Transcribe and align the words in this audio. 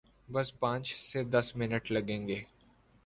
بس 0.29 0.59
پانچھ 0.59 0.95
سے 0.99 1.23
دس 1.23 1.55
منٹ 1.55 1.91
لگئیں 1.91 2.27
گے۔ 2.27 2.41